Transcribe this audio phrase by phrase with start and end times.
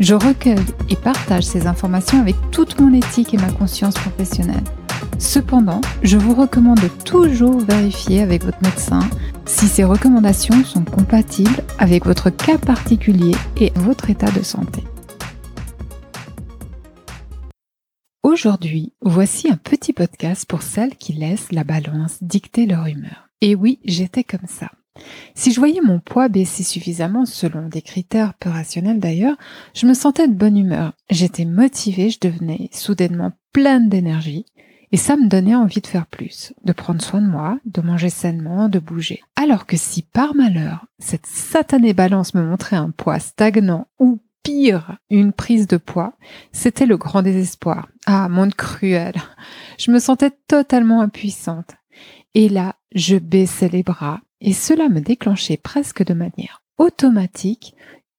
[0.00, 0.56] Je recueille
[0.88, 4.64] et partage ces informations avec toute mon éthique et ma conscience professionnelle.
[5.18, 9.00] Cependant, je vous recommande toujours vérifier avec votre médecin
[9.44, 14.82] si ces recommandations sont compatibles avec votre cas particulier et votre état de santé.
[18.22, 23.28] Aujourd'hui, voici un petit podcast pour celles qui laissent la balance dicter leur humeur.
[23.40, 24.70] Et oui, j'étais comme ça.
[25.34, 29.36] Si je voyais mon poids baisser suffisamment, selon des critères peu rationnels d'ailleurs,
[29.74, 30.92] je me sentais de bonne humeur.
[31.10, 34.46] J'étais motivée, je devenais soudainement pleine d'énergie.
[34.94, 38.10] Et ça me donnait envie de faire plus, de prendre soin de moi, de manger
[38.10, 39.22] sainement, de bouger.
[39.36, 44.98] Alors que si par malheur, cette satanée balance me montrait un poids stagnant ou pire,
[45.08, 46.12] une prise de poids,
[46.52, 47.88] c'était le grand désespoir.
[48.04, 49.14] Ah, monde cruel.
[49.78, 51.70] Je me sentais totalement impuissante.
[52.34, 57.74] Et là, je baissais les bras et cela me déclenchait presque de manière automatique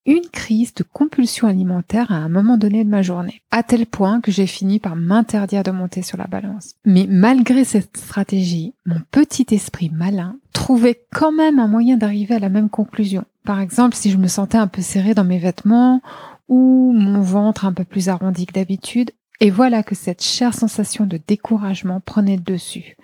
[0.06, 4.20] une crise de compulsion alimentaire à un moment donné de ma journée, à tel point
[4.20, 6.76] que j'ai fini par m'interdire de monter sur la balance.
[6.86, 12.40] Mais malgré cette stratégie, mon petit esprit malin trouvait quand même un moyen d'arriver à
[12.40, 13.24] la même conclusion.
[13.46, 16.02] Par exemple, si je me sentais un peu serrée dans mes vêtements
[16.50, 21.06] ou mon ventre un peu plus arrondi que d'habitude, et voilà que cette chère sensation
[21.06, 22.96] de découragement prenait dessus.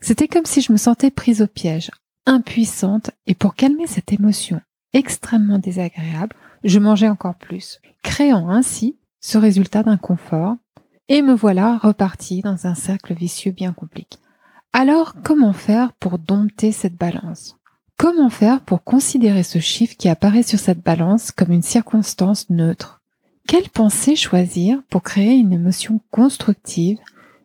[0.00, 1.90] C'était comme si je me sentais prise au piège,
[2.28, 4.60] impuissante, et pour calmer cette émotion
[4.92, 10.56] extrêmement désagréable, je mangeais encore plus, créant ainsi ce résultat d'inconfort,
[11.08, 14.18] et me voilà reparti dans un cercle vicieux bien compliqué.
[14.74, 17.56] Alors, comment faire pour dompter cette balance?
[17.96, 23.00] Comment faire pour considérer ce chiffre qui apparaît sur cette balance comme une circonstance neutre?
[23.46, 26.98] Quelle pensée choisir pour créer une émotion constructive,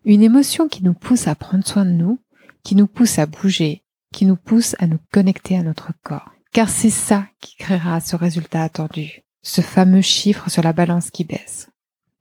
[0.03, 2.19] une émotion qui nous pousse à prendre soin de nous,
[2.63, 3.82] qui nous pousse à bouger,
[4.13, 8.15] qui nous pousse à nous connecter à notre corps car c'est ça qui créera ce
[8.15, 11.69] résultat attendu, ce fameux chiffre sur la balance qui baisse.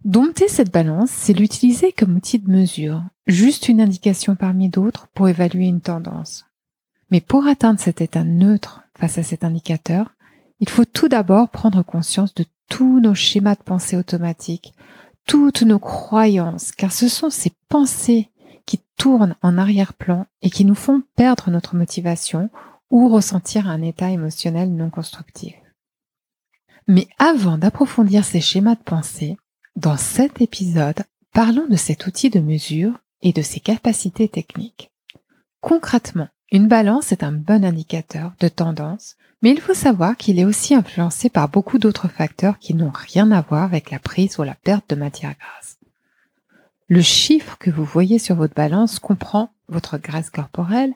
[0.04, 5.28] Dompter cette balance, c'est l'utiliser comme outil de mesure, juste une indication parmi d'autres pour
[5.28, 6.46] évaluer une tendance.
[7.10, 10.12] Mais pour atteindre cet état neutre face à cet indicateur,
[10.58, 14.72] il faut tout d'abord prendre conscience de tous nos schémas de pensée automatiques,
[15.26, 18.30] toutes nos croyances, car ce sont ces pensées
[19.02, 22.50] tournent en arrière-plan et qui nous font perdre notre motivation
[22.88, 25.56] ou ressentir un état émotionnel non constructif.
[26.86, 29.36] Mais avant d'approfondir ces schémas de pensée,
[29.74, 31.02] dans cet épisode,
[31.32, 32.92] parlons de cet outil de mesure
[33.22, 34.92] et de ses capacités techniques.
[35.60, 40.44] Concrètement, une balance est un bon indicateur de tendance, mais il faut savoir qu'il est
[40.44, 44.44] aussi influencé par beaucoup d'autres facteurs qui n'ont rien à voir avec la prise ou
[44.44, 45.76] la perte de matière grasse.
[46.92, 50.92] Le chiffre que vous voyez sur votre balance comprend votre graisse corporelle,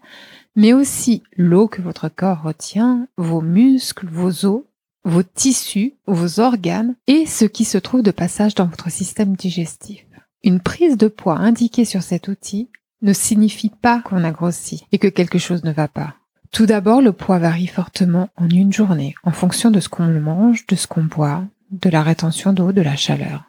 [0.54, 4.64] mais aussi l'eau que votre corps retient, vos muscles, vos os,
[5.04, 10.04] vos tissus, vos organes et ce qui se trouve de passage dans votre système digestif.
[10.44, 12.68] Une prise de poids indiquée sur cet outil
[13.00, 16.16] ne signifie pas qu'on a grossi et que quelque chose ne va pas.
[16.52, 20.66] Tout d'abord, le poids varie fortement en une journée en fonction de ce qu'on mange,
[20.66, 23.44] de ce qu'on boit, de la rétention d'eau, de la chaleur.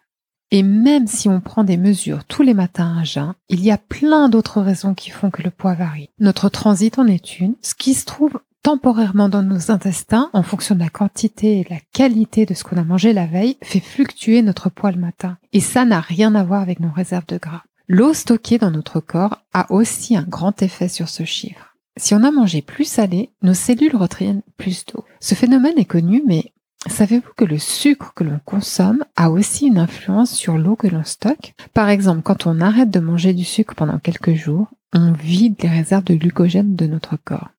[0.51, 3.77] Et même si on prend des mesures tous les matins à jeun, il y a
[3.77, 6.09] plein d'autres raisons qui font que le poids varie.
[6.19, 7.55] Notre transit en est une.
[7.61, 11.69] Ce qui se trouve temporairement dans nos intestins, en fonction de la quantité et de
[11.69, 15.37] la qualité de ce qu'on a mangé la veille, fait fluctuer notre poids le matin.
[15.53, 17.63] Et ça n'a rien à voir avec nos réserves de gras.
[17.87, 21.75] L'eau stockée dans notre corps a aussi un grand effet sur ce chiffre.
[21.95, 25.03] Si on a mangé plus salé, nos cellules retiennent plus d'eau.
[25.19, 26.51] Ce phénomène est connu, mais
[26.89, 31.03] Savez-vous que le sucre que l'on consomme a aussi une influence sur l'eau que l'on
[31.03, 31.53] stocke?
[31.73, 35.69] Par exemple, quand on arrête de manger du sucre pendant quelques jours, on vide les
[35.69, 37.49] réserves de glucogène de notre corps.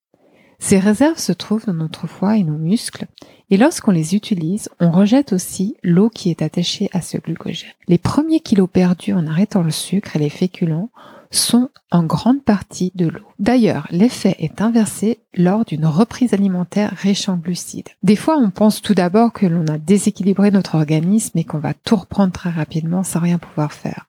[0.58, 3.06] Ces réserves se trouvent dans notre foie et nos muscles,
[3.50, 7.70] et lorsqu'on les utilise, on rejette aussi l'eau qui est attachée à ce glucogène.
[7.86, 10.90] Les premiers kilos perdus en arrêtant le sucre et les féculents
[11.30, 13.26] sont en grande partie de l'eau.
[13.38, 17.88] D'ailleurs, l'effet est inversé lors d'une reprise alimentaire riche en glucides.
[18.02, 21.75] Des fois, on pense tout d'abord que l'on a déséquilibré notre organisme et qu'on va
[21.75, 24.06] tout reprendre très rapidement sans rien pouvoir faire.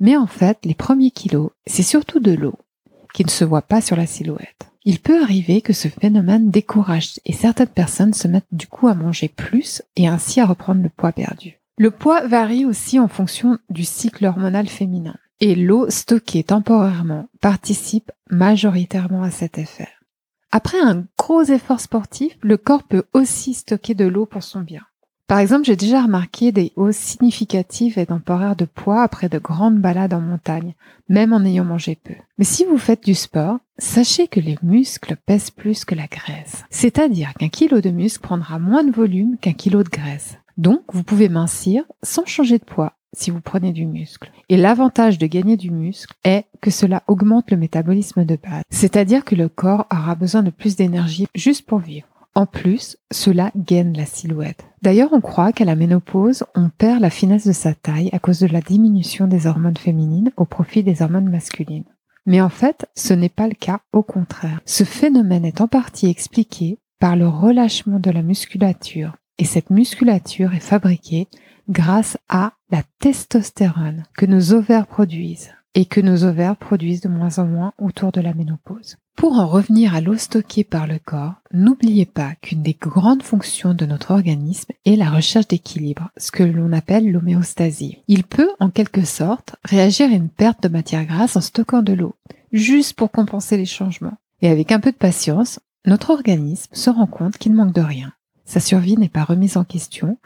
[0.00, 2.58] Mais en fait, les premiers kilos, c'est surtout de l'eau
[3.14, 4.66] qui ne se voit pas sur la silhouette.
[4.84, 8.94] Il peut arriver que ce phénomène décourage et certaines personnes se mettent du coup à
[8.94, 11.60] manger plus et ainsi à reprendre le poids perdu.
[11.78, 18.12] Le poids varie aussi en fonction du cycle hormonal féminin et l'eau stockée temporairement participe
[18.30, 19.88] majoritairement à cet effet.
[20.52, 24.82] Après un gros effort sportif, le corps peut aussi stocker de l'eau pour son bien.
[25.26, 29.80] Par exemple, j'ai déjà remarqué des hausses significatives et temporaires de poids après de grandes
[29.80, 30.74] balades en montagne,
[31.08, 32.14] même en ayant mangé peu.
[32.38, 36.64] Mais si vous faites du sport, sachez que les muscles pèsent plus que la graisse.
[36.70, 40.36] C'est-à-dire qu'un kilo de muscle prendra moins de volume qu'un kilo de graisse.
[40.56, 44.30] Donc, vous pouvez mincir sans changer de poids si vous prenez du muscle.
[44.48, 48.62] Et l'avantage de gagner du muscle est que cela augmente le métabolisme de base.
[48.70, 52.06] C'est-à-dire que le corps aura besoin de plus d'énergie juste pour vivre.
[52.34, 54.64] En plus, cela gaine la silhouette.
[54.80, 58.40] D'ailleurs, on croit qu'à la ménopause, on perd la finesse de sa taille à cause
[58.40, 61.84] de la diminution des hormones féminines au profit des hormones masculines.
[62.24, 64.60] Mais en fait, ce n'est pas le cas, au contraire.
[64.64, 69.16] Ce phénomène est en partie expliqué par le relâchement de la musculature.
[69.42, 71.26] Et cette musculature est fabriquée
[71.68, 77.40] grâce à la testostérone que nos ovaires produisent et que nos ovaires produisent de moins
[77.40, 78.98] en moins autour de la ménopause.
[79.16, 83.74] Pour en revenir à l'eau stockée par le corps, n'oubliez pas qu'une des grandes fonctions
[83.74, 87.98] de notre organisme est la recherche d'équilibre, ce que l'on appelle l'homéostasie.
[88.06, 91.94] Il peut, en quelque sorte, réagir à une perte de matière grasse en stockant de
[91.94, 92.14] l'eau,
[92.52, 94.18] juste pour compenser les changements.
[94.40, 98.12] Et avec un peu de patience, notre organisme se rend compte qu'il manque de rien.
[98.44, 100.18] Sa survie n'est pas remise en question,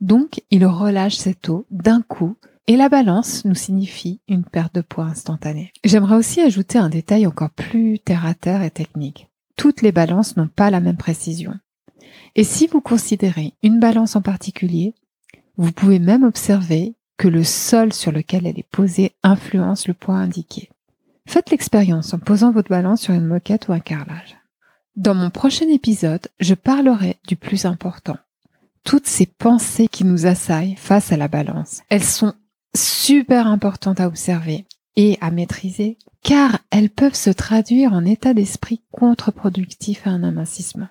[0.00, 2.36] donc il relâche cette eau d'un coup
[2.68, 5.72] et la balance nous signifie une perte de poids instantanée.
[5.84, 9.28] J'aimerais aussi ajouter un détail encore plus terre à terre et technique.
[9.56, 11.54] Toutes les balances n'ont pas la même précision.
[12.34, 14.94] Et si vous considérez une balance en particulier,
[15.56, 20.16] vous pouvez même observer que le sol sur lequel elle est posée influence le poids
[20.16, 20.70] indiqué.
[21.26, 24.36] Faites l'expérience en posant votre balance sur une moquette ou un carrelage.
[24.96, 28.18] Dans mon prochain épisode, je parlerai du plus important.
[28.84, 31.80] Toutes ces pensées qui nous assaillent face à la balance.
[31.88, 32.34] Elles sont
[32.76, 34.66] super importantes à observer
[34.96, 40.88] et à maîtriser, car elles peuvent se traduire en état d'esprit contre-productif à un amincissement.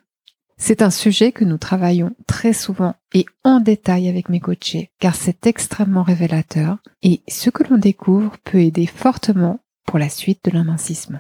[0.58, 5.14] C'est un sujet que nous travaillons très souvent et en détail avec mes coachés, car
[5.14, 10.52] c'est extrêmement révélateur et ce que l'on découvre peut aider fortement pour la suite de
[10.52, 11.20] l'amincissement.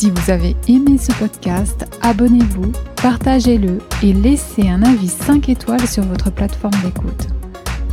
[0.00, 6.02] Si vous avez aimé ce podcast, abonnez-vous, partagez-le et laissez un avis 5 étoiles sur
[6.04, 7.26] votre plateforme d'écoute.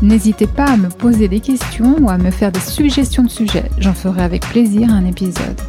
[0.01, 3.69] N'hésitez pas à me poser des questions ou à me faire des suggestions de sujets,
[3.79, 5.59] j'en ferai avec plaisir un épisode.